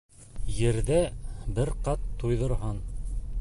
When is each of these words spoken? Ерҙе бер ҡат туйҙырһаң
Ерҙе 0.59 0.97
бер 1.59 1.73
ҡат 1.89 2.09
туйҙырһаң 2.23 2.83